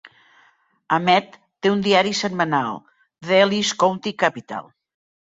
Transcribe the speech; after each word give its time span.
Amett 0.95 1.35
té 1.65 1.71
un 1.73 1.83
diari 1.87 2.13
setmanal: 2.19 2.79
"The 3.29 3.37
Ellis 3.47 3.71
County 3.85 4.15
Capital". 4.25 4.73